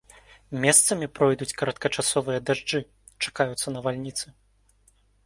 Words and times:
Месцамі 0.63 1.09
пройдуць 1.19 1.57
кароткачасовыя 1.61 2.39
дажджы, 2.51 2.79
чакаюцца 3.27 3.67
навальніцы. 3.77 4.25